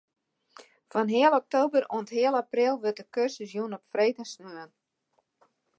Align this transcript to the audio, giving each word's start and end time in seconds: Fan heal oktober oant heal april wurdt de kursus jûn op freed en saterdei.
Fan 0.95 1.11
heal 1.15 1.35
oktober 1.39 1.83
oant 1.97 2.13
heal 2.17 2.39
april 2.43 2.73
wurdt 2.83 2.99
de 3.01 3.05
kursus 3.15 3.51
jûn 3.55 3.75
op 3.77 3.83
freed 3.91 4.17
en 4.21 4.27
saterdei. 4.31 4.69